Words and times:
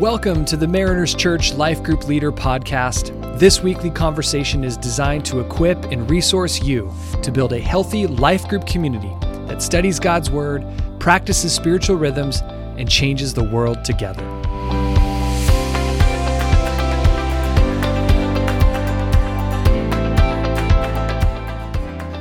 Welcome 0.00 0.46
to 0.46 0.56
the 0.56 0.66
Mariners 0.66 1.14
Church 1.14 1.52
Life 1.52 1.82
Group 1.82 2.08
Leader 2.08 2.32
Podcast. 2.32 3.38
This 3.38 3.60
weekly 3.62 3.90
conversation 3.90 4.64
is 4.64 4.78
designed 4.78 5.26
to 5.26 5.40
equip 5.40 5.76
and 5.92 6.10
resource 6.10 6.62
you 6.62 6.90
to 7.22 7.30
build 7.30 7.52
a 7.52 7.60
healthy 7.60 8.06
life 8.06 8.48
group 8.48 8.66
community 8.66 9.14
that 9.46 9.60
studies 9.60 10.00
God's 10.00 10.30
Word, 10.30 10.64
practices 11.00 11.52
spiritual 11.52 11.96
rhythms, 11.96 12.40
and 12.78 12.90
changes 12.90 13.34
the 13.34 13.44
world 13.44 13.84
together. 13.84 14.24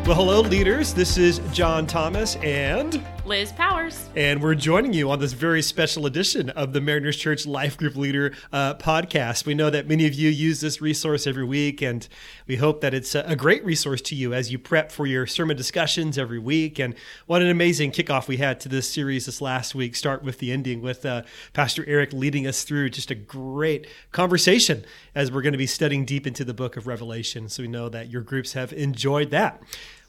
Well, 0.05 0.17
hello, 0.17 0.41
leaders. 0.41 0.93
This 0.93 1.17
is 1.17 1.39
John 1.53 1.87
Thomas 1.87 2.35
and 2.37 3.01
Liz 3.29 3.51
Powers. 3.51 4.09
And 4.15 4.41
we're 4.41 4.55
joining 4.55 4.91
you 4.91 5.11
on 5.11 5.19
this 5.19 5.33
very 5.33 5.61
special 5.61 6.07
edition 6.07 6.49
of 6.49 6.73
the 6.73 6.81
Mariners 6.81 7.15
Church 7.15 7.45
Life 7.45 7.77
Group 7.77 7.95
Leader 7.95 8.33
uh, 8.51 8.73
podcast. 8.73 9.45
We 9.45 9.53
know 9.53 9.69
that 9.69 9.87
many 9.87 10.07
of 10.07 10.15
you 10.15 10.31
use 10.31 10.61
this 10.61 10.81
resource 10.81 11.27
every 11.27 11.43
week, 11.43 11.79
and 11.83 12.07
we 12.47 12.55
hope 12.55 12.81
that 12.81 12.95
it's 12.95 13.13
a 13.13 13.35
great 13.35 13.63
resource 13.63 14.01
to 14.01 14.15
you 14.15 14.33
as 14.33 14.51
you 14.51 14.57
prep 14.57 14.91
for 14.91 15.05
your 15.05 15.27
sermon 15.27 15.55
discussions 15.55 16.17
every 16.17 16.39
week. 16.39 16.79
And 16.79 16.95
what 17.27 17.43
an 17.43 17.49
amazing 17.49 17.91
kickoff 17.91 18.27
we 18.27 18.37
had 18.37 18.59
to 18.61 18.67
this 18.67 18.89
series 18.89 19.27
this 19.27 19.41
last 19.41 19.75
week. 19.75 19.95
Start 19.95 20.23
with 20.23 20.39
the 20.39 20.51
ending 20.51 20.81
with 20.81 21.05
uh, 21.05 21.21
Pastor 21.53 21.85
Eric 21.87 22.11
leading 22.13 22.47
us 22.47 22.63
through 22.63 22.89
just 22.89 23.11
a 23.11 23.15
great 23.15 23.85
conversation 24.11 24.83
as 25.13 25.31
we're 25.31 25.43
going 25.43 25.53
to 25.53 25.59
be 25.59 25.67
studying 25.67 26.03
deep 26.03 26.25
into 26.25 26.43
the 26.43 26.55
book 26.55 26.77
of 26.77 26.87
Revelation. 26.87 27.47
So 27.47 27.61
we 27.61 27.67
know 27.69 27.89
that 27.89 28.09
your 28.09 28.23
groups 28.23 28.53
have 28.53 28.73
enjoyed 28.73 29.29
that. 29.29 29.61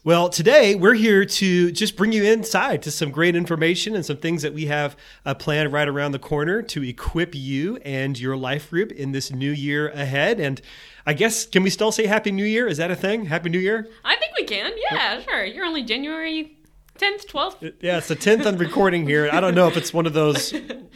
Well, 0.03 0.29
today 0.29 0.73
we're 0.73 0.95
here 0.95 1.25
to 1.25 1.71
just 1.71 1.95
bring 1.95 2.11
you 2.11 2.23
inside 2.23 2.81
to 2.81 2.89
some 2.89 3.10
great 3.11 3.35
information 3.35 3.95
and 3.95 4.05
some 4.05 4.17
things 4.17 4.41
that 4.41 4.53
we 4.53 4.65
have 4.65 4.95
uh, 5.25 5.33
planned 5.33 5.71
right 5.71 5.87
around 5.87 6.11
the 6.11 6.19
corner 6.19 6.61
to 6.61 6.83
equip 6.83 7.35
you 7.35 7.77
and 7.77 8.19
your 8.19 8.35
life 8.35 8.69
group 8.69 8.91
in 8.91 9.11
this 9.11 9.31
new 9.31 9.51
year 9.51 9.89
ahead. 9.89 10.39
And 10.39 10.61
I 11.05 11.13
guess, 11.13 11.45
can 11.45 11.63
we 11.63 11.69
still 11.69 11.91
say 11.91 12.05
Happy 12.05 12.31
New 12.31 12.45
Year? 12.45 12.67
Is 12.67 12.77
that 12.77 12.91
a 12.91 12.95
thing? 12.95 13.25
Happy 13.25 13.49
New 13.49 13.59
Year? 13.59 13.87
I 14.03 14.15
think 14.15 14.33
we 14.37 14.45
can. 14.45 14.71
Yeah, 14.91 15.21
sure. 15.21 15.45
You're 15.45 15.65
only 15.65 15.83
January 15.83 16.57
10th, 17.01 17.25
12th. 17.25 17.73
Yeah, 17.81 17.97
it's 17.97 18.07
the 18.07 18.15
10th 18.15 18.45
on 18.45 18.57
recording 18.57 19.07
here. 19.07 19.29
I 19.31 19.39
don't 19.39 19.55
know 19.55 19.67
if 19.67 19.77
it's 19.77 19.93
one 19.93 20.05
of 20.05 20.13
those 20.13 20.53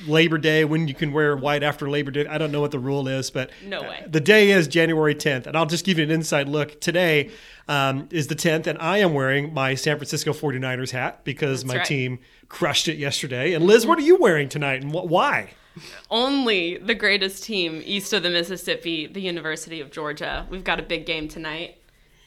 Labor 0.07 0.37
Day 0.37 0.65
when 0.65 0.87
you 0.87 0.93
can 0.93 1.11
wear 1.11 1.35
white 1.35 1.63
after 1.63 1.89
Labor 1.89 2.11
Day. 2.11 2.27
I 2.27 2.37
don't 2.37 2.51
know 2.51 2.61
what 2.61 2.71
the 2.71 2.79
rule 2.79 3.07
is, 3.07 3.31
but 3.31 3.49
no 3.63 3.81
way. 3.81 4.03
The 4.07 4.19
day 4.19 4.51
is 4.51 4.67
January 4.67 5.15
10th. 5.15 5.47
And 5.47 5.57
I'll 5.57 5.65
just 5.65 5.85
give 5.85 5.97
you 5.97 6.03
an 6.03 6.11
inside 6.11 6.47
look. 6.47 6.79
Today, 6.81 7.31
um, 7.67 8.07
is 8.11 8.27
the 8.27 8.35
10th, 8.35 8.67
and 8.67 8.77
I 8.79 8.99
am 8.99 9.13
wearing 9.13 9.53
my 9.53 9.73
San 9.75 9.97
Francisco 9.97 10.33
49ers 10.33 10.91
hat 10.91 11.23
because 11.23 11.61
That's 11.63 11.73
my 11.73 11.77
right. 11.77 11.85
team 11.85 12.19
crushed 12.49 12.87
it 12.87 12.97
yesterday. 12.97 13.53
And 13.53 13.65
Liz, 13.65 13.87
what 13.87 13.97
are 13.97 14.03
you 14.03 14.17
wearing 14.17 14.49
tonight 14.49 14.83
and 14.83 14.91
wh- 14.91 15.05
why? 15.09 15.51
Only 16.09 16.77
the 16.77 16.95
greatest 16.95 17.43
team 17.43 17.81
east 17.83 18.13
of 18.13 18.23
the 18.23 18.29
Mississippi, 18.29 19.07
the 19.07 19.21
University 19.21 19.81
of 19.81 19.91
Georgia. 19.91 20.45
We've 20.49 20.63
got 20.63 20.79
a 20.79 20.83
big 20.83 21.05
game 21.05 21.27
tonight, 21.27 21.77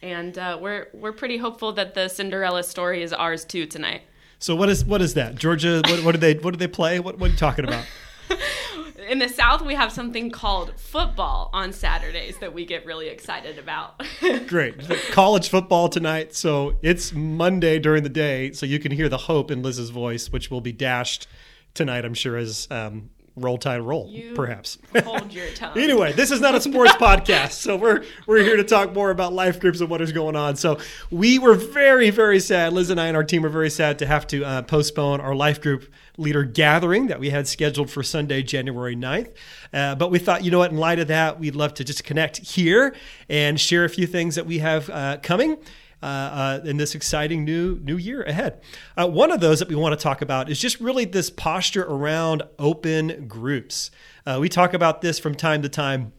and 0.02 0.38
uh, 0.38 0.58
we're 0.60 0.88
we're 0.92 1.12
pretty 1.12 1.38
hopeful 1.38 1.72
that 1.72 1.94
the 1.94 2.08
Cinderella 2.08 2.62
story 2.62 3.02
is 3.02 3.12
ours 3.12 3.44
too 3.44 3.66
tonight. 3.66 4.02
So 4.38 4.54
what 4.54 4.68
is 4.68 4.84
what 4.84 5.02
is 5.02 5.14
that? 5.14 5.34
Georgia? 5.34 5.82
What, 5.84 6.04
what 6.04 6.12
did 6.12 6.20
they 6.20 6.34
what 6.34 6.52
did 6.52 6.60
they 6.60 6.68
play? 6.68 7.00
What, 7.00 7.18
what 7.18 7.28
are 7.28 7.32
you 7.32 7.38
talking 7.38 7.64
about? 7.64 7.84
In 9.08 9.20
the 9.20 9.28
South, 9.28 9.62
we 9.62 9.74
have 9.74 9.90
something 9.90 10.30
called 10.30 10.78
football 10.78 11.48
on 11.54 11.72
Saturdays 11.72 12.38
that 12.38 12.52
we 12.52 12.66
get 12.66 12.84
really 12.84 13.08
excited 13.08 13.58
about. 13.58 14.02
Great. 14.46 14.86
College 15.12 15.48
football 15.48 15.88
tonight. 15.88 16.34
So 16.34 16.76
it's 16.82 17.14
Monday 17.14 17.78
during 17.78 18.02
the 18.02 18.10
day. 18.10 18.52
So 18.52 18.66
you 18.66 18.78
can 18.78 18.92
hear 18.92 19.08
the 19.08 19.16
hope 19.16 19.50
in 19.50 19.62
Liz's 19.62 19.88
voice, 19.88 20.30
which 20.30 20.50
will 20.50 20.60
be 20.60 20.72
dashed 20.72 21.26
tonight, 21.72 22.04
I'm 22.04 22.12
sure, 22.12 22.36
as 22.36 22.68
um, 22.70 23.08
roll 23.38 23.58
tide 23.58 23.80
roll, 23.80 24.08
You 24.08 24.34
perhaps. 24.34 24.78
Hold 25.04 25.32
your 25.32 25.48
tongue. 25.54 25.78
Anyway, 25.78 26.12
this 26.12 26.30
is 26.30 26.40
not 26.40 26.54
a 26.54 26.60
sports 26.60 26.92
podcast, 27.00 27.52
so 27.52 27.76
we're 27.76 28.04
we're 28.26 28.42
here 28.42 28.56
to 28.56 28.64
talk 28.64 28.92
more 28.94 29.10
about 29.10 29.32
life 29.32 29.60
groups 29.60 29.80
and 29.80 29.88
what 29.88 30.00
is 30.00 30.12
going 30.12 30.36
on. 30.36 30.56
So 30.56 30.78
we 31.10 31.38
were 31.38 31.54
very 31.54 32.10
very 32.10 32.40
sad. 32.40 32.72
Liz 32.72 32.90
and 32.90 33.00
I 33.00 33.06
and 33.06 33.16
our 33.16 33.24
team 33.24 33.42
were 33.42 33.48
very 33.48 33.70
sad 33.70 33.98
to 34.00 34.06
have 34.06 34.26
to 34.28 34.44
uh, 34.44 34.62
postpone 34.62 35.20
our 35.20 35.34
life 35.34 35.60
group 35.60 35.90
leader 36.18 36.42
gathering 36.42 37.06
that 37.06 37.20
we 37.20 37.30
had 37.30 37.46
scheduled 37.46 37.90
for 37.90 38.02
Sunday, 38.02 38.42
January 38.42 38.96
9th. 38.96 39.32
Uh, 39.72 39.94
but 39.94 40.10
we 40.10 40.18
thought, 40.18 40.44
you 40.44 40.50
know 40.50 40.58
what, 40.58 40.72
in 40.72 40.76
light 40.76 40.98
of 40.98 41.08
that, 41.08 41.38
we'd 41.38 41.54
love 41.54 41.74
to 41.74 41.84
just 41.84 42.02
connect 42.04 42.38
here 42.38 42.94
and 43.28 43.60
share 43.60 43.84
a 43.84 43.88
few 43.88 44.06
things 44.06 44.34
that 44.34 44.44
we 44.44 44.58
have 44.58 44.90
uh, 44.90 45.18
coming. 45.22 45.56
Uh, 46.00 46.06
uh, 46.06 46.60
in 46.64 46.76
this 46.76 46.94
exciting 46.94 47.44
new 47.44 47.76
new 47.80 47.96
year 47.96 48.22
ahead. 48.22 48.60
Uh, 48.96 49.04
one 49.04 49.32
of 49.32 49.40
those 49.40 49.58
that 49.58 49.68
we 49.68 49.74
want 49.74 49.98
to 49.98 50.00
talk 50.00 50.22
about 50.22 50.48
is 50.48 50.60
just 50.60 50.78
really 50.78 51.04
this 51.04 51.28
posture 51.28 51.82
around 51.82 52.40
open 52.56 53.26
groups. 53.26 53.90
Uh, 54.24 54.38
we 54.40 54.48
talk 54.48 54.74
about 54.74 55.02
this 55.02 55.18
from 55.18 55.34
time 55.34 55.60
to 55.60 55.68
time 55.68 56.12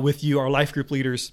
with 0.00 0.24
you, 0.24 0.38
our 0.38 0.48
life 0.48 0.72
group 0.72 0.90
leaders. 0.90 1.32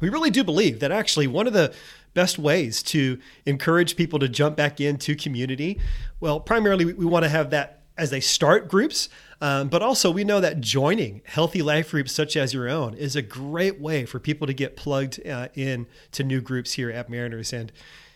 We 0.00 0.08
really 0.08 0.30
do 0.30 0.42
believe 0.42 0.80
that 0.80 0.90
actually 0.90 1.26
one 1.26 1.46
of 1.46 1.52
the 1.52 1.74
best 2.14 2.38
ways 2.38 2.82
to 2.84 3.18
encourage 3.44 3.96
people 3.96 4.18
to 4.20 4.28
jump 4.28 4.56
back 4.56 4.80
into 4.80 5.14
community, 5.14 5.78
well, 6.20 6.40
primarily 6.40 6.86
we, 6.86 6.92
we 6.94 7.04
want 7.04 7.24
to 7.24 7.28
have 7.28 7.50
that 7.50 7.83
as 7.96 8.10
they 8.10 8.20
start 8.20 8.68
groups, 8.68 9.08
um, 9.40 9.68
but 9.68 9.82
also 9.82 10.10
we 10.10 10.24
know 10.24 10.40
that 10.40 10.60
joining 10.60 11.22
healthy 11.24 11.62
life 11.62 11.90
groups 11.90 12.12
such 12.12 12.36
as 12.36 12.52
your 12.52 12.68
own 12.68 12.94
is 12.94 13.14
a 13.14 13.22
great 13.22 13.80
way 13.80 14.04
for 14.04 14.18
people 14.18 14.46
to 14.46 14.54
get 14.54 14.76
plugged 14.76 15.24
uh, 15.26 15.48
in 15.54 15.86
to 16.12 16.24
new 16.24 16.40
groups 16.40 16.72
here 16.72 16.90
at 16.90 17.08
Mariners. 17.08 17.52
And 17.52 17.70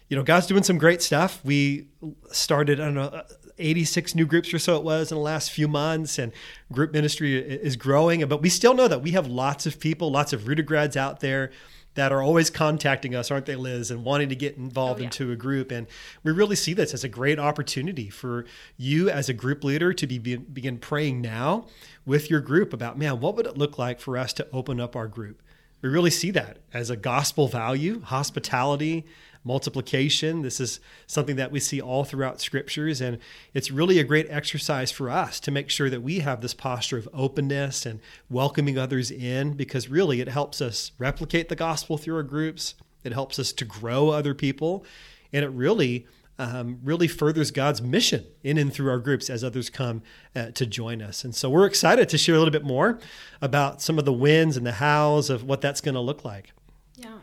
you 0.08 0.16
know, 0.16 0.22
God's 0.22 0.46
doing 0.46 0.62
some 0.62 0.78
great 0.78 1.02
stuff. 1.02 1.44
We 1.44 1.88
started, 2.32 2.80
I 2.80 2.86
don't 2.86 2.94
know, 2.94 3.22
86 3.58 4.14
new 4.14 4.24
groups 4.24 4.54
or 4.54 4.58
so 4.58 4.76
it 4.76 4.82
was 4.82 5.10
in 5.12 5.16
the 5.16 5.22
last 5.22 5.50
few 5.50 5.68
months, 5.68 6.18
and 6.18 6.32
group 6.72 6.92
ministry 6.92 7.36
is 7.36 7.76
growing. 7.76 8.26
But 8.26 8.40
we 8.40 8.48
still 8.48 8.74
know 8.74 8.88
that 8.88 9.02
we 9.02 9.10
have 9.10 9.26
lots 9.26 9.66
of 9.66 9.78
people, 9.78 10.10
lots 10.10 10.32
of 10.32 10.48
rooted 10.48 10.66
grads 10.66 10.96
out 10.96 11.20
there 11.20 11.50
that 11.94 12.12
are 12.12 12.22
always 12.22 12.48
contacting 12.50 13.14
us, 13.14 13.30
aren't 13.30 13.46
they, 13.46 13.56
Liz, 13.56 13.90
and 13.90 14.04
wanting 14.04 14.28
to 14.28 14.36
get 14.36 14.56
involved 14.56 15.00
Oh, 15.00 15.02
yeah. 15.02 15.06
into 15.06 15.32
a 15.32 15.36
group. 15.36 15.70
And 15.72 15.86
we 16.22 16.30
really 16.30 16.54
see 16.54 16.72
this 16.72 16.94
as 16.94 17.02
a 17.02 17.08
great 17.08 17.38
opportunity 17.38 18.08
for 18.08 18.44
you 18.76 19.10
as 19.10 19.28
a 19.28 19.32
group 19.32 19.64
leader 19.64 19.92
to 19.92 20.06
be, 20.06 20.36
begin 20.36 20.78
praying 20.78 21.20
now 21.20 21.66
with 22.06 22.30
your 22.30 22.40
group 22.40 22.72
about, 22.72 22.96
man, 22.98 23.18
what 23.20 23.34
would 23.36 23.46
it 23.46 23.58
look 23.58 23.78
like 23.78 23.98
for 24.00 24.16
us 24.16 24.32
to 24.34 24.46
open 24.52 24.80
up 24.80 24.94
our 24.94 25.08
group? 25.08 25.42
We 25.82 25.88
really 25.88 26.10
see 26.10 26.30
that 26.32 26.58
as 26.72 26.90
a 26.90 26.96
gospel 26.96 27.48
value, 27.48 28.00
hospitality, 28.02 29.04
multiplication. 29.48 30.42
This 30.42 30.60
is 30.60 30.78
something 31.06 31.36
that 31.36 31.50
we 31.50 31.58
see 31.58 31.80
all 31.80 32.04
throughout 32.04 32.40
scriptures. 32.40 33.00
And 33.00 33.18
it's 33.54 33.70
really 33.70 33.98
a 33.98 34.04
great 34.04 34.26
exercise 34.28 34.92
for 34.92 35.10
us 35.10 35.40
to 35.40 35.50
make 35.50 35.70
sure 35.70 35.90
that 35.90 36.02
we 36.02 36.20
have 36.20 36.42
this 36.42 36.54
posture 36.54 36.98
of 36.98 37.08
openness 37.12 37.86
and 37.86 37.98
welcoming 38.28 38.78
others 38.78 39.10
in 39.10 39.54
because 39.54 39.88
really 39.88 40.20
it 40.20 40.28
helps 40.28 40.60
us 40.60 40.92
replicate 40.98 41.48
the 41.48 41.56
gospel 41.56 41.96
through 41.98 42.16
our 42.16 42.22
groups. 42.22 42.74
It 43.02 43.12
helps 43.12 43.38
us 43.38 43.52
to 43.54 43.64
grow 43.64 44.10
other 44.10 44.34
people. 44.34 44.84
And 45.32 45.44
it 45.44 45.48
really 45.48 46.06
um, 46.38 46.78
really 46.84 47.08
furthers 47.08 47.50
God's 47.50 47.82
mission 47.82 48.24
in 48.44 48.58
and 48.58 48.72
through 48.72 48.90
our 48.90 49.00
groups 49.00 49.28
as 49.28 49.42
others 49.42 49.70
come 49.70 50.02
uh, 50.36 50.50
to 50.52 50.66
join 50.66 51.02
us. 51.02 51.24
And 51.24 51.34
so 51.34 51.50
we're 51.50 51.66
excited 51.66 52.08
to 52.10 52.18
share 52.18 52.36
a 52.36 52.38
little 52.38 52.52
bit 52.52 52.64
more 52.64 53.00
about 53.42 53.82
some 53.82 53.98
of 53.98 54.04
the 54.04 54.12
wins 54.12 54.56
and 54.56 54.64
the 54.64 54.72
hows 54.72 55.30
of 55.30 55.42
what 55.42 55.60
that's 55.60 55.80
going 55.80 55.96
to 55.96 56.00
look 56.00 56.24
like. 56.24 56.52
Yeah. 56.94 57.18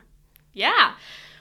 Yeah. 0.51 0.93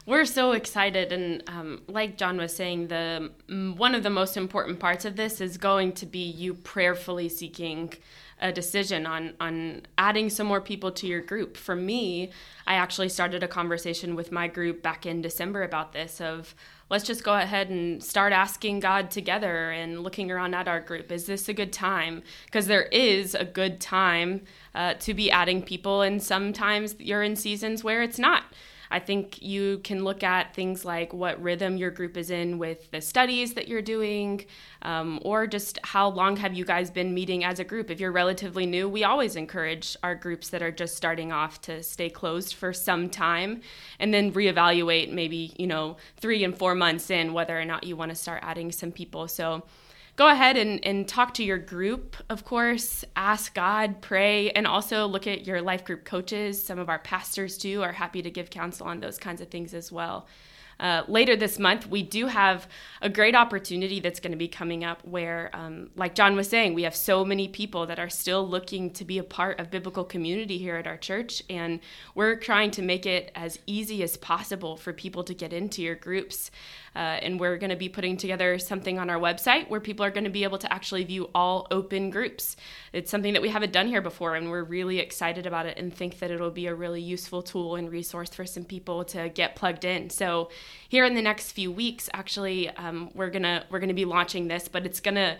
We're 0.06 0.26
so 0.26 0.52
excited. 0.52 1.12
And 1.12 1.42
um, 1.48 1.82
like 1.88 2.18
John 2.18 2.36
was 2.36 2.54
saying, 2.54 2.88
the 2.88 3.30
one 3.76 3.94
of 3.94 4.02
the 4.02 4.10
most 4.10 4.36
important 4.36 4.78
parts 4.78 5.04
of 5.04 5.16
this 5.16 5.40
is 5.40 5.56
going 5.56 5.92
to 5.92 6.06
be 6.06 6.18
you 6.18 6.54
prayerfully 6.54 7.28
seeking 7.30 7.94
a 8.40 8.52
decision 8.52 9.06
on 9.06 9.32
on 9.40 9.82
adding 9.96 10.28
some 10.28 10.46
more 10.46 10.60
people 10.60 10.92
to 10.92 11.06
your 11.06 11.22
group. 11.22 11.56
For 11.56 11.74
me, 11.74 12.30
I 12.66 12.74
actually 12.74 13.08
started 13.08 13.42
a 13.42 13.48
conversation 13.48 14.14
with 14.14 14.30
my 14.30 14.46
group 14.46 14.82
back 14.82 15.06
in 15.06 15.22
December 15.22 15.62
about 15.62 15.94
this 15.94 16.20
of 16.20 16.54
let's 16.90 17.04
just 17.04 17.24
go 17.24 17.34
ahead 17.34 17.70
and 17.70 18.02
start 18.02 18.34
asking 18.34 18.80
God 18.80 19.10
together 19.10 19.70
and 19.70 20.02
looking 20.02 20.30
around 20.30 20.54
at 20.54 20.68
our 20.68 20.80
group. 20.80 21.10
Is 21.10 21.24
this 21.24 21.48
a 21.48 21.54
good 21.54 21.72
time? 21.72 22.22
Because 22.44 22.66
there 22.66 22.84
is 22.92 23.34
a 23.34 23.44
good 23.46 23.80
time 23.80 24.42
uh, 24.74 24.94
to 24.94 25.14
be 25.14 25.30
adding 25.30 25.62
people, 25.62 26.02
and 26.02 26.22
sometimes 26.22 26.94
you're 26.98 27.22
in 27.22 27.36
seasons 27.36 27.82
where 27.82 28.02
it's 28.02 28.18
not. 28.18 28.44
I 28.94 29.00
think 29.00 29.42
you 29.42 29.80
can 29.82 30.04
look 30.04 30.22
at 30.22 30.54
things 30.54 30.84
like 30.84 31.12
what 31.12 31.42
rhythm 31.42 31.76
your 31.76 31.90
group 31.90 32.16
is 32.16 32.30
in 32.30 32.58
with 32.58 32.92
the 32.92 33.00
studies 33.00 33.54
that 33.54 33.66
you're 33.66 33.82
doing, 33.82 34.46
um, 34.82 35.18
or 35.24 35.48
just 35.48 35.80
how 35.82 36.10
long 36.10 36.36
have 36.36 36.54
you 36.54 36.64
guys 36.64 36.92
been 36.92 37.12
meeting 37.12 37.42
as 37.42 37.58
a 37.58 37.64
group. 37.64 37.90
If 37.90 37.98
you're 37.98 38.12
relatively 38.12 38.66
new, 38.66 38.88
we 38.88 39.02
always 39.02 39.34
encourage 39.34 39.96
our 40.04 40.14
groups 40.14 40.48
that 40.50 40.62
are 40.62 40.70
just 40.70 40.94
starting 40.94 41.32
off 41.32 41.60
to 41.62 41.82
stay 41.82 42.08
closed 42.08 42.54
for 42.54 42.72
some 42.72 43.10
time 43.10 43.62
and 43.98 44.14
then 44.14 44.32
reevaluate 44.32 45.10
maybe, 45.10 45.52
you 45.58 45.66
know, 45.66 45.96
three 46.18 46.44
and 46.44 46.56
four 46.56 46.76
months 46.76 47.10
in 47.10 47.32
whether 47.32 47.58
or 47.58 47.64
not 47.64 47.82
you 47.82 47.96
want 47.96 48.12
to 48.12 48.14
start 48.14 48.44
adding 48.44 48.70
some 48.70 48.92
people. 48.92 49.26
So, 49.26 49.64
go 50.16 50.28
ahead 50.28 50.56
and, 50.56 50.84
and 50.84 51.08
talk 51.08 51.34
to 51.34 51.44
your 51.44 51.58
group, 51.58 52.16
of 52.28 52.44
course. 52.44 53.04
Ask 53.16 53.54
God, 53.54 54.00
pray, 54.00 54.50
and 54.50 54.66
also 54.66 55.06
look 55.06 55.26
at 55.26 55.46
your 55.46 55.60
life 55.60 55.84
group 55.84 56.04
coaches. 56.04 56.62
Some 56.62 56.78
of 56.78 56.88
our 56.88 57.00
pastors, 57.00 57.58
too, 57.58 57.82
are 57.82 57.92
happy 57.92 58.22
to 58.22 58.30
give 58.30 58.50
counsel 58.50 58.86
on 58.86 59.00
those 59.00 59.18
kinds 59.18 59.40
of 59.40 59.48
things 59.48 59.74
as 59.74 59.90
well. 59.90 60.26
uh, 60.80 61.02
later 61.08 61.36
this 61.36 61.58
month, 61.58 61.86
we 61.86 62.02
do 62.02 62.26
have 62.26 62.68
a 63.00 63.08
great 63.08 63.34
opportunity 63.34 64.00
that's 64.00 64.20
going 64.20 64.32
to 64.32 64.38
be 64.38 64.48
coming 64.48 64.84
up 64.84 65.04
where, 65.04 65.50
um, 65.52 65.90
like 65.96 66.14
John 66.14 66.36
was 66.36 66.48
saying, 66.48 66.74
we 66.74 66.82
have 66.82 66.96
so 66.96 67.24
many 67.24 67.48
people 67.48 67.86
that 67.86 67.98
are 67.98 68.08
still 68.08 68.46
looking 68.46 68.90
to 68.94 69.04
be 69.04 69.18
a 69.18 69.24
part 69.24 69.60
of 69.60 69.70
biblical 69.70 70.04
community 70.04 70.58
here 70.58 70.76
at 70.76 70.86
our 70.86 70.96
church. 70.96 71.42
And 71.48 71.80
we're 72.14 72.36
trying 72.36 72.70
to 72.72 72.82
make 72.82 73.06
it 73.06 73.30
as 73.34 73.58
easy 73.66 74.02
as 74.02 74.16
possible 74.16 74.76
for 74.76 74.92
people 74.92 75.22
to 75.24 75.34
get 75.34 75.52
into 75.52 75.82
your 75.82 75.94
groups. 75.94 76.50
Uh, 76.94 77.18
and 77.22 77.40
we're 77.40 77.56
going 77.56 77.70
to 77.70 77.76
be 77.76 77.88
putting 77.88 78.16
together 78.16 78.58
something 78.58 78.98
on 78.98 79.10
our 79.10 79.18
website 79.18 79.68
where 79.68 79.80
people 79.80 80.04
are 80.04 80.10
going 80.10 80.24
to 80.24 80.30
be 80.30 80.44
able 80.44 80.58
to 80.58 80.72
actually 80.72 81.04
view 81.04 81.28
all 81.34 81.66
open 81.70 82.10
groups. 82.10 82.56
It's 82.92 83.10
something 83.10 83.32
that 83.32 83.42
we 83.42 83.48
haven't 83.48 83.72
done 83.72 83.88
here 83.88 84.00
before, 84.00 84.36
and 84.36 84.50
we're 84.50 84.62
really 84.62 84.98
excited 84.98 85.46
about 85.46 85.66
it 85.66 85.78
and 85.78 85.92
think 85.92 86.18
that 86.20 86.30
it'll 86.30 86.50
be 86.50 86.66
a 86.66 86.74
really 86.74 87.02
useful 87.02 87.42
tool 87.42 87.76
and 87.76 87.90
resource 87.90 88.30
for 88.30 88.46
some 88.46 88.64
people 88.64 89.04
to 89.06 89.28
get 89.28 89.56
plugged 89.56 89.84
in. 89.84 90.10
So, 90.10 90.50
here 90.88 91.04
in 91.04 91.14
the 91.14 91.22
next 91.22 91.52
few 91.52 91.72
weeks, 91.72 92.08
actually, 92.12 92.70
um, 92.70 93.10
we're 93.14 93.30
gonna 93.30 93.64
we're 93.70 93.80
gonna 93.80 93.94
be 93.94 94.04
launching 94.04 94.48
this, 94.48 94.68
but 94.68 94.86
it's 94.86 95.00
gonna 95.00 95.38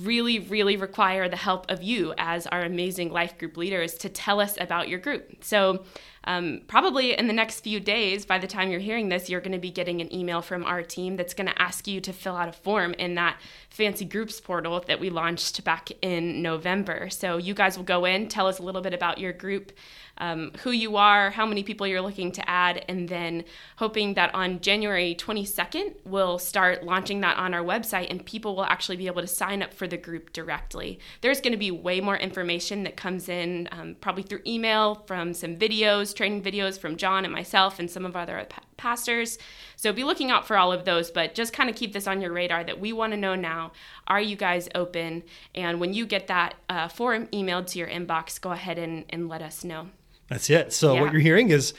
really, 0.00 0.40
really 0.40 0.76
require 0.76 1.28
the 1.28 1.36
help 1.36 1.70
of 1.70 1.82
you 1.82 2.14
as 2.18 2.46
our 2.48 2.62
amazing 2.62 3.12
life 3.12 3.38
group 3.38 3.56
leaders 3.56 3.94
to 3.94 4.08
tell 4.08 4.40
us 4.40 4.56
about 4.60 4.88
your 4.88 4.98
group. 4.98 5.44
So, 5.44 5.84
um, 6.26 6.62
probably 6.66 7.16
in 7.16 7.26
the 7.26 7.34
next 7.34 7.60
few 7.60 7.80
days, 7.80 8.24
by 8.24 8.38
the 8.38 8.46
time 8.46 8.70
you're 8.70 8.80
hearing 8.80 9.10
this, 9.10 9.28
you're 9.28 9.42
going 9.42 9.52
to 9.52 9.58
be 9.58 9.70
getting 9.70 10.00
an 10.00 10.12
email 10.12 10.40
from 10.40 10.64
our 10.64 10.82
team 10.82 11.16
that's 11.16 11.34
going 11.34 11.48
to 11.48 11.62
ask 11.62 11.86
you 11.86 12.00
to 12.00 12.14
fill 12.14 12.34
out 12.34 12.48
a 12.48 12.52
form 12.52 12.94
in 12.94 13.14
that 13.16 13.38
fancy 13.68 14.06
groups 14.06 14.40
portal 14.40 14.82
that 14.86 14.98
we 14.98 15.10
launched 15.10 15.62
back 15.64 15.90
in 16.00 16.40
November. 16.42 17.10
So, 17.10 17.36
you 17.36 17.54
guys 17.54 17.76
will 17.76 17.84
go 17.84 18.04
in, 18.04 18.28
tell 18.28 18.46
us 18.46 18.58
a 18.58 18.62
little 18.62 18.82
bit 18.82 18.94
about 18.94 19.18
your 19.18 19.32
group 19.32 19.72
um, 20.18 20.52
who 20.62 20.70
you 20.70 20.96
are, 20.96 21.30
how 21.30 21.46
many 21.46 21.62
people 21.62 21.86
you're 21.86 22.00
looking 22.00 22.32
to 22.32 22.50
add, 22.50 22.84
and 22.88 23.08
then 23.08 23.44
hoping 23.76 24.14
that 24.14 24.34
on 24.34 24.60
January 24.60 25.14
22nd, 25.14 25.94
we'll 26.04 26.38
start 26.38 26.84
launching 26.84 27.20
that 27.20 27.36
on 27.36 27.54
our 27.54 27.62
website 27.62 28.10
and 28.10 28.24
people 28.24 28.56
will 28.56 28.64
actually 28.64 28.96
be 28.96 29.06
able 29.06 29.22
to 29.22 29.28
sign 29.28 29.62
up 29.62 29.72
for 29.72 29.86
the 29.86 29.96
group 29.96 30.32
directly. 30.32 30.98
There's 31.20 31.40
going 31.40 31.52
to 31.52 31.58
be 31.58 31.70
way 31.70 32.00
more 32.00 32.16
information 32.16 32.84
that 32.84 32.96
comes 32.96 33.28
in, 33.28 33.68
um, 33.72 33.96
probably 34.00 34.22
through 34.22 34.42
email, 34.46 34.96
from 35.06 35.34
some 35.34 35.56
videos, 35.56 36.14
training 36.14 36.42
videos 36.42 36.78
from 36.78 36.96
John 36.96 37.24
and 37.24 37.32
myself 37.32 37.78
and 37.78 37.90
some 37.90 38.04
of 38.04 38.16
our 38.16 38.22
other 38.22 38.46
pa- 38.48 38.62
pastors. 38.76 39.38
So 39.76 39.92
be 39.92 40.04
looking 40.04 40.30
out 40.30 40.46
for 40.46 40.56
all 40.56 40.72
of 40.72 40.84
those, 40.84 41.10
but 41.10 41.34
just 41.34 41.52
kind 41.52 41.70
of 41.70 41.76
keep 41.76 41.92
this 41.92 42.06
on 42.06 42.20
your 42.20 42.32
radar 42.32 42.64
that 42.64 42.80
we 42.80 42.92
want 42.92 43.12
to 43.12 43.16
know 43.16 43.34
now 43.34 43.72
are 44.06 44.20
you 44.20 44.36
guys 44.36 44.68
open? 44.74 45.22
And 45.54 45.80
when 45.80 45.94
you 45.94 46.06
get 46.06 46.26
that 46.26 46.54
uh, 46.68 46.88
form 46.88 47.26
emailed 47.28 47.66
to 47.68 47.78
your 47.78 47.88
inbox, 47.88 48.40
go 48.40 48.50
ahead 48.50 48.78
and, 48.78 49.04
and 49.10 49.28
let 49.28 49.42
us 49.42 49.64
know. 49.64 49.88
That's 50.28 50.50
it. 50.50 50.72
So 50.72 50.94
Yeah. 50.94 51.02
what 51.02 51.12
you're 51.12 51.20
hearing 51.20 51.50
is 51.50 51.74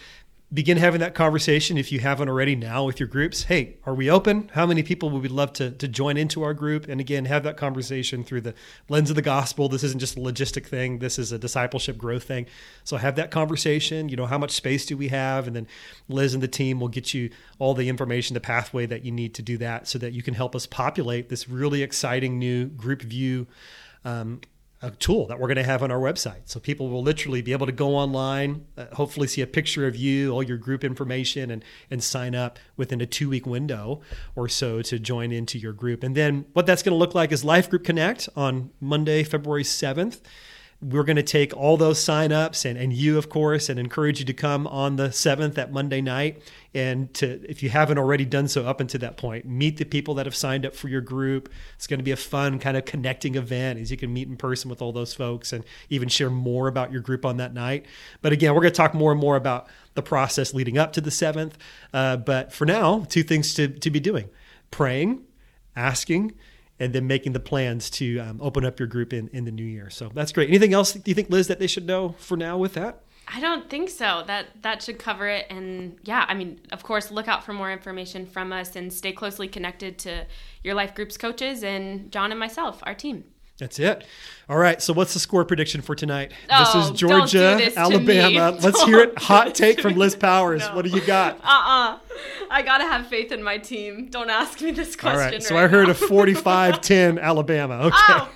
begin 0.54 0.78
having 0.78 1.00
that 1.02 1.16
conversation 1.16 1.78
if 1.78 1.92
you 1.92 2.00
haven't 2.00 2.30
already 2.30 2.56
now 2.56 2.86
with 2.86 3.00
your 3.00 3.10
groups. 3.10 3.44
Hey, 3.44 3.78
are 3.84 3.96
we 3.96 4.10
open? 4.10 4.50
How 4.54 4.66
many 4.66 4.84
people 4.84 5.10
would 5.10 5.24
we 5.24 5.28
love 5.28 5.52
to, 5.54 5.72
to 5.72 5.88
join 5.88 6.18
into 6.18 6.44
our 6.44 6.54
group? 6.54 6.88
And 6.88 7.02
again, 7.02 7.26
have 7.26 7.44
that 7.44 7.58
conversation 7.58 8.24
through 8.24 8.42
the 8.42 8.54
lens 8.88 9.10
of 9.10 9.16
the 9.16 9.24
gospel. 9.24 9.68
This 9.68 9.84
isn't 9.84 10.00
just 10.00 10.18
a 10.18 10.20
logistic 10.20 10.68
thing. 10.68 11.00
This 11.00 11.18
is 11.18 11.32
a 11.32 11.40
discipleship 11.40 11.98
growth 11.98 12.24
thing. 12.24 12.46
So 12.84 12.98
have 12.98 13.16
that 13.16 13.32
conversation. 13.32 14.08
You 14.08 14.18
know, 14.18 14.28
how 14.28 14.38
much 14.38 14.52
space 14.52 14.86
do 14.86 14.96
we 14.96 15.08
have? 15.08 15.48
And 15.48 15.56
then 15.56 15.68
Liz 16.08 16.36
and 16.36 16.44
the 16.44 16.48
team 16.48 16.80
will 16.80 16.90
get 16.90 17.14
you 17.14 17.32
all 17.58 17.74
the 17.74 17.90
information, 17.90 18.36
the 18.36 18.40
pathway 18.40 18.86
that 18.86 19.04
you 19.04 19.12
need 19.12 19.34
to 19.36 19.42
do 19.42 19.58
that 19.58 19.88
so 19.88 19.98
that 20.00 20.14
you 20.14 20.22
can 20.22 20.36
help 20.36 20.56
us 20.56 20.68
populate 20.68 21.28
this 21.30 21.50
really 21.50 21.82
exciting 21.82 22.38
new 22.38 22.68
group 22.68 23.02
view 23.02 23.48
um, 24.06 24.40
a 24.82 24.92
tool 24.92 25.28
that 25.28 25.40
we're 25.40 25.48
going 25.48 25.58
to 25.58 25.64
have 25.64 25.82
on 25.82 25.90
our 25.90 26.00
website. 26.00 26.42
So 26.46 26.60
people 26.60 26.90
will 26.90 27.02
literally 27.02 27.42
be 27.42 27.54
able 27.54 27.66
to 27.66 27.72
go 27.72 27.96
online, 27.96 28.66
uh, 28.78 28.86
hopefully 28.94 29.28
see 29.28 29.42
a 29.42 29.48
picture 29.48 29.88
of 29.88 29.96
you, 29.96 30.32
all 30.32 30.44
your 30.44 30.58
group 30.58 30.84
information, 30.84 31.50
and 31.50 31.64
and 31.90 32.04
sign 32.04 32.36
up 32.36 32.60
within 32.78 33.02
a 33.02 33.06
two 33.06 33.30
week 33.30 33.46
window 33.46 34.02
or 34.36 34.48
so 34.50 34.82
to 34.84 35.00
join 35.00 35.32
into 35.32 35.58
your 35.58 35.74
group. 35.74 36.04
And 36.04 36.16
then 36.16 36.46
what 36.54 36.66
that's 36.66 36.84
going 36.84 36.94
to 36.94 36.98
look 36.98 37.16
like 37.16 37.32
is 37.32 37.44
Life 37.44 37.70
Group 37.70 37.84
Connect 37.84 38.30
on 38.36 38.72
Monday, 38.80 39.24
February 39.24 39.64
seventh. 39.64 40.22
We're 40.82 41.04
going 41.04 41.16
to 41.16 41.24
take 41.24 41.56
all 41.56 41.78
those 41.78 42.00
signups 42.00 42.66
and, 42.70 42.78
and 42.78 42.92
you, 42.92 43.18
of 43.18 43.30
course, 43.30 43.70
and 43.70 43.80
encourage 43.80 44.20
you 44.20 44.26
to 44.26 44.34
come 44.34 44.68
on 44.68 44.98
the 44.98 45.08
7th 45.08 45.58
at 45.58 45.72
Monday 45.72 46.02
night. 46.02 46.42
And 46.74 47.14
to, 47.16 47.42
if 47.50 47.64
you 47.64 47.70
haven't 47.70 47.98
already 47.98 48.26
done 48.26 48.48
so 48.48 48.66
up 48.66 48.82
until 48.82 49.00
that 49.00 49.18
point, 49.18 49.46
meet 49.46 49.78
the 49.78 49.86
people 49.86 50.14
that 50.16 50.26
have 50.26 50.36
signed 50.36 50.66
up 50.66 50.76
for 50.76 50.90
your 50.90 51.02
group. 51.02 51.50
It's 51.76 51.88
going 51.88 52.00
to 52.00 52.04
be 52.04 52.12
a 52.12 52.18
fun 52.18 52.60
kind 52.60 52.76
of 52.76 52.86
connecting 52.86 53.36
event 53.36 53.80
as 53.80 53.90
you 53.90 53.98
can 53.98 54.14
meet 54.14 54.28
in 54.28 54.36
person 54.36 54.70
with 54.70 54.82
all 54.82 54.92
those 54.92 55.14
folks 55.14 55.54
and 55.54 55.64
even 55.90 56.10
share 56.10 56.30
more 56.30 56.68
about 56.68 56.92
your 56.92 57.02
group 57.02 57.26
on 57.26 57.38
that 57.38 57.54
night. 57.54 57.86
But 58.22 58.34
again, 58.34 58.54
we're 58.54 58.62
going 58.62 58.74
to 58.74 58.78
talk 58.78 58.94
more 58.94 59.12
and 59.12 59.20
more 59.20 59.38
about 59.38 59.68
the 59.94 60.04
process 60.04 60.54
leading 60.54 60.78
up 60.78 60.92
to 60.94 61.02
the 61.02 61.10
7th. 61.10 61.54
Uh, 61.94 62.18
but 62.18 62.52
for 62.52 62.66
now, 62.66 63.06
two 63.10 63.24
things 63.24 63.54
to, 63.56 63.70
to 63.70 63.90
be 63.90 64.02
doing 64.02 64.30
praying, 64.72 65.24
asking, 65.76 66.34
and 66.80 66.94
then 66.94 67.08
making 67.08 67.34
the 67.34 67.40
plans 67.40 67.90
to 67.90 68.20
um, 68.20 68.40
open 68.42 68.66
up 68.66 68.80
your 68.80 68.88
group 68.88 69.14
in, 69.14 69.30
in 69.30 69.46
the 69.46 69.52
new 69.52 69.64
year. 69.64 69.90
So 69.90 70.12
that's 70.14 70.32
great. 70.32 70.50
Anything 70.50 70.74
else 70.74 70.94
do 70.94 71.02
you 71.06 71.16
think, 71.16 71.30
Liz, 71.30 71.48
that 71.48 71.60
they 71.60 71.68
should 71.68 71.86
know 71.86 72.16
for 72.18 72.36
now 72.36 72.58
with 72.58 72.74
that? 72.74 73.02
I 73.28 73.40
don't 73.40 73.70
think 73.70 73.90
so. 73.90 74.24
That 74.28 74.48
that 74.62 74.84
should 74.84 75.00
cover 75.00 75.28
it. 75.28 75.48
And 75.50 75.98
yeah, 76.04 76.26
I 76.28 76.36
mean, 76.36 76.60
of 76.72 76.84
course, 76.84 77.10
look 77.10 77.28
out 77.28 77.44
for 77.44 77.54
more 77.54 77.72
information 77.72 78.26
from 78.26 78.54
us 78.54 78.76
and 78.76 78.94
stay 78.94 79.12
closely 79.12 79.48
connected 79.48 79.98
to 80.00 80.28
your 80.64 80.76
life 80.76 80.94
groups 80.94 81.18
coaches 81.18 81.64
and 81.64 82.12
John 82.12 82.32
and 82.32 82.40
myself, 82.40 82.82
our 82.84 82.94
team. 82.94 83.24
That's 83.58 83.80
it. 83.80 84.06
All 84.50 84.58
right. 84.58 84.82
So, 84.82 84.92
what's 84.92 85.14
the 85.14 85.20
score 85.20 85.46
prediction 85.46 85.82
for 85.82 85.96
tonight? 85.96 86.34
Oh, 86.52 86.60
this 86.60 86.76
is 86.76 86.88
don't 86.88 86.96
do 86.98 87.08
Georgia, 87.08 87.56
this 87.58 87.74
to 87.76 87.80
Alabama. 87.80 88.58
Let's 88.62 88.84
hear 88.84 89.00
it. 89.00 89.16
Don't 89.16 89.22
Hot 89.24 89.56
take 89.56 89.80
from. 89.80 89.96
Liz 89.96 90.14
Powers. 90.16 90.60
No. 90.62 90.76
What 90.76 90.84
do 90.86 90.92
you 90.92 91.02
got? 91.02 91.40
Uh 91.44 91.48
uh 91.48 92.00
I 92.50 92.62
gotta 92.62 92.84
have 92.86 93.08
faith 93.08 93.32
in 93.32 93.42
my 93.44 93.58
team. 93.58 94.08
Don't 94.10 94.30
ask 94.30 94.60
me 94.62 94.72
this 94.72 94.96
question. 94.96 95.20
right. 95.20 95.44
So, 95.44 95.56
right 95.56 95.64
I 95.66 95.68
heard 95.68 95.88
now. 95.88 95.92
a 95.92 95.96
45 95.96 96.82
10 96.82 97.18
Alabama. 97.20 97.76
Okay. 97.86 97.96
Ow. 97.98 98.30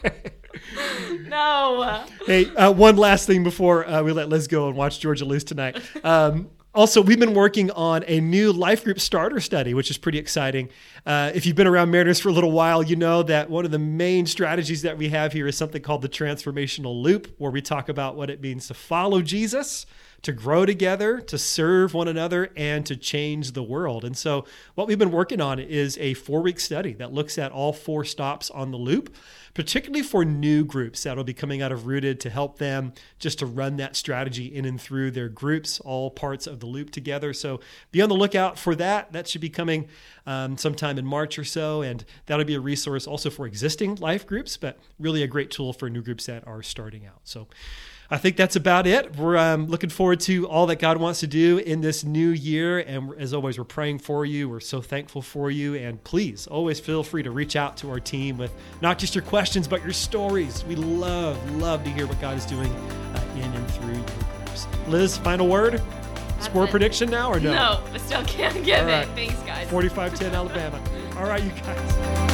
no. 1.28 2.04
Hey, 2.26 2.46
uh, 2.56 2.72
one 2.72 2.98
last 2.98 3.28
thing 3.28 3.44
before 3.44 3.88
uh, 3.88 4.02
we 4.04 4.12
let 4.12 4.30
Liz 4.30 4.48
go 4.48 4.68
and 4.68 4.78
watch 4.78 5.00
Georgia 5.00 5.26
lose 5.26 5.44
tonight. 5.44 5.80
Um, 6.04 6.50
also, 6.76 7.02
we've 7.02 7.20
been 7.20 7.34
working 7.34 7.72
on 7.72 8.04
a 8.06 8.20
new 8.20 8.54
life 8.54 8.84
group 8.84 9.00
starter 9.00 9.40
study, 9.40 9.74
which 9.74 9.90
is 9.90 9.98
pretty 9.98 10.20
exciting. 10.20 10.70
Uh, 11.04 11.32
if 11.34 11.48
you've 11.48 11.56
been 11.56 11.66
around 11.66 11.90
Mariners 11.90 12.20
for 12.20 12.30
a 12.30 12.32
little 12.32 12.52
while, 12.52 12.84
you 12.84 12.96
know 12.96 13.24
that 13.24 13.50
one 13.50 13.66
of 13.66 13.72
the 13.72 13.80
main 13.80 14.28
strategies 14.28 14.84
that 14.84 14.96
we 14.96 15.10
have 15.10 15.34
here 15.34 15.48
is 15.48 15.58
something 15.58 15.82
called 15.82 16.04
the 16.04 16.10
transformational 16.10 17.02
loop, 17.02 17.34
where 17.40 17.50
we 17.50 17.62
talk 17.62 17.90
about 17.90 18.16
what 18.16 18.30
it 18.30 18.40
means 18.40 18.68
to 18.68 18.76
follow 18.76 19.22
Jesus, 19.24 19.88
to 20.22 20.34
grow 20.34 20.66
together, 20.66 21.22
to 21.22 21.38
serve 21.38 21.94
one 21.94 22.08
another, 22.08 22.52
and 22.56 22.86
to 22.86 22.96
change 22.96 23.54
the 23.54 23.64
world. 23.64 24.04
And 24.04 24.18
so, 24.18 24.46
what 24.76 24.88
we've 24.88 25.00
been 25.00 25.12
working 25.12 25.40
on 25.40 25.60
is 25.60 25.98
a 25.98 26.14
four 26.16 26.42
week 26.42 26.60
study 26.60 26.94
that 26.94 27.14
looks 27.14 27.38
at 27.38 27.52
all 27.52 27.72
four 27.72 28.04
stops 28.04 28.50
on 28.52 28.72
the 28.72 28.78
loop, 28.78 29.16
particularly 29.54 30.04
for 30.04 30.26
new 30.26 30.66
groups 30.66 31.04
that'll 31.04 31.24
be 31.24 31.34
coming 31.34 31.62
out 31.62 31.72
of 31.72 31.88
Rooted 31.88 32.20
to 32.22 32.30
help 32.30 32.58
them 32.58 32.94
just 33.18 33.40
to 33.40 33.46
run 33.46 33.78
that 33.78 33.96
strategy 33.96 34.46
in 34.46 34.66
and 34.66 34.80
through 34.80 35.12
their 35.12 35.30
groups, 35.30 35.80
all 35.80 36.12
parts 36.12 36.48
of 36.48 36.60
the 36.60 36.66
loop 36.66 36.92
together. 36.92 37.34
So, 37.34 37.62
be 37.92 38.02
on 38.02 38.10
the 38.10 38.16
lookout 38.16 38.60
for 38.60 38.76
that. 38.76 39.14
That 39.14 39.28
should 39.28 39.42
be 39.42 39.50
coming 39.50 39.88
um, 40.26 40.58
sometime 40.58 40.98
in 40.98 41.06
March 41.06 41.40
or 41.40 41.46
so. 41.46 41.82
And 41.82 42.04
that'll 42.26 42.46
be 42.46 42.56
a 42.56 42.60
resource 42.60 43.08
also 43.08 43.30
for 43.30 43.48
existing 43.48 43.96
life 43.96 44.28
groups, 44.28 44.58
but 44.58 44.78
really 45.00 45.24
a 45.24 45.28
great 45.28 45.50
tool 45.50 45.72
for 45.72 45.90
new 45.90 46.02
groups 46.02 46.26
that 46.26 46.46
are 46.46 46.62
starting 46.62 47.06
out. 47.06 47.22
So, 47.24 47.48
I 48.12 48.18
think 48.18 48.38
that's 48.38 48.56
about 48.56 48.88
it. 48.88 49.16
We're 49.18 49.38
um, 49.38 49.68
looking 49.68 49.90
forward 49.92 50.20
to 50.22 50.48
all 50.48 50.66
that 50.68 50.78
God 50.78 50.98
wants 50.98 51.20
to 51.20 51.28
do 51.28 51.60
in 51.60 51.82
this 51.82 52.04
new 52.04 52.30
year. 52.30 52.80
And 52.80 53.14
as 53.20 53.36
always, 53.36 53.60
we're 53.60 53.66
praying 53.66 54.00
for 54.00 54.26
you. 54.26 54.50
We're 54.50 54.60
so 54.60 54.82
thankful 54.82 55.22
for 55.22 55.52
you. 55.52 55.76
And 55.76 56.04
please 56.04 56.48
always 56.48 56.80
feel 56.80 57.04
free 57.04 57.22
to 57.22 57.30
reach 57.30 57.56
out 57.56 57.78
to 57.78 57.90
our 57.92 58.00
team 58.00 58.38
with 58.38 58.52
not 58.82 58.98
just 58.98 59.14
your 59.14 59.24
questions, 59.24 59.68
but 59.68 59.84
your 59.84 59.94
stories. 59.94 60.66
We 60.66 60.76
love, 60.76 61.38
love 61.58 61.84
to 61.84 61.92
hear 61.92 62.08
what 62.08 62.20
God 62.20 62.36
is 62.36 62.46
doing 62.46 62.72
uh, 62.72 63.24
in 63.36 63.44
and 63.44 63.72
through 63.72 63.94
your 63.94 64.06
groups. 64.06 64.68
Liz, 64.88 65.18
final 65.18 65.48
word? 65.48 65.80
Score 66.40 66.64
it. 66.64 66.72
prediction 66.72 67.12
now 67.12 67.32
or 67.32 67.40
no? 67.40 67.54
No, 67.54 67.84
I 67.94 67.98
still 67.98 68.24
can't 68.24 68.64
give 68.64 68.86
right. 68.86 69.08
it. 69.08 69.10
Thanks, 69.10 69.40
guys. 69.44 69.70
45 69.70 70.16
10 70.16 70.34
Alabama. 70.34 70.82
All 71.18 71.26
right, 71.26 71.44
you 71.44 71.52
guys. 71.52 72.29